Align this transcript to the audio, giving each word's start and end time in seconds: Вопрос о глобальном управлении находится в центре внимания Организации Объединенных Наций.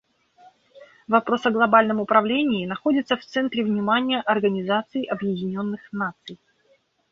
Вопрос 1.07 1.45
о 1.45 1.51
глобальном 1.51 1.99
управлении 1.99 2.65
находится 2.65 3.15
в 3.17 3.23
центре 3.23 3.63
внимания 3.63 4.19
Организации 4.21 5.05
Объединенных 5.05 5.81
Наций. 5.91 6.39